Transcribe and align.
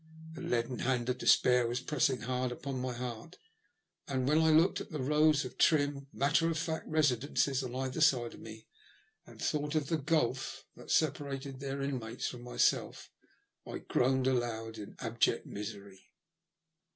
The 0.33 0.41
leaden 0.41 0.79
hand 0.79 1.09
of 1.09 1.19
despair 1.19 1.67
was 1.67 1.79
pressing 1.79 2.21
hard 2.21 2.51
upon 2.51 2.81
my 2.81 2.93
heart, 2.93 3.37
and 4.07 4.27
when 4.27 4.39
I 4.39 4.49
looked 4.49 4.81
at 4.81 4.89
the 4.89 4.97
rows 4.99 5.45
of 5.45 5.59
trim, 5.59 6.07
matter 6.11 6.49
of 6.49 6.57
fact 6.57 6.89
resi 6.89 7.17
dences 7.17 7.63
on 7.63 7.75
either 7.75 8.01
side 8.01 8.33
of 8.33 8.39
me^ 8.39 8.65
and 9.27 9.39
thought 9.39 9.75
of 9.75 9.89
the 9.89 9.97
gulf 9.99 10.65
THE 10.75 10.81
LUST 10.81 10.99
OF 11.03 11.09
HATE. 11.09 11.19
107 11.19 11.59
that 11.59 11.59
separated 11.59 11.59
their 11.59 11.81
inmates 11.83 12.25
from 12.25 12.41
myself, 12.41 13.11
I 13.67 13.77
groaned 13.77 14.25
aloud 14.25 14.79
in 14.79 14.95
abject 14.97 15.45
misery. 15.45 16.09